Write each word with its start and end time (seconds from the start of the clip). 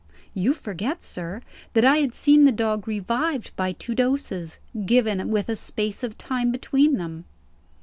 "You 0.33 0.55
forget, 0.55 1.03
sir, 1.03 1.41
that 1.73 1.85
I 1.85 1.97
had 1.97 2.15
seen 2.15 2.43
the 2.45 2.51
dog 2.51 2.87
revived 2.87 3.55
by 3.55 3.71
two 3.73 3.93
doses, 3.93 4.57
given 4.87 5.29
with 5.29 5.47
a 5.47 5.55
space 5.55 6.01
of 6.01 6.17
time 6.17 6.51
between 6.51 6.97
them." 6.97 7.25